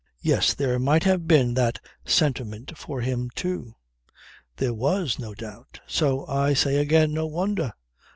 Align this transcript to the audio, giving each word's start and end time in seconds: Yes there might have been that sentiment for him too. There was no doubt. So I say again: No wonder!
Yes 0.23 0.55
there 0.55 0.79
might 0.79 1.03
have 1.03 1.27
been 1.27 1.53
that 1.53 1.77
sentiment 2.05 2.75
for 2.75 3.01
him 3.01 3.29
too. 3.35 3.75
There 4.55 4.73
was 4.73 5.19
no 5.19 5.35
doubt. 5.35 5.79
So 5.85 6.25
I 6.25 6.55
say 6.55 6.77
again: 6.77 7.13
No 7.13 7.27
wonder! 7.27 7.73